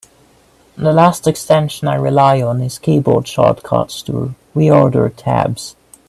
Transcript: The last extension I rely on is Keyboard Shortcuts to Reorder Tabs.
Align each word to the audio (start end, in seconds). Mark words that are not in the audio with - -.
The 0.77 0.91
last 0.93 1.27
extension 1.27 1.87
I 1.87 1.93
rely 1.93 2.41
on 2.41 2.59
is 2.59 2.79
Keyboard 2.79 3.27
Shortcuts 3.27 4.01
to 4.07 4.33
Reorder 4.55 5.13
Tabs. 5.15 5.75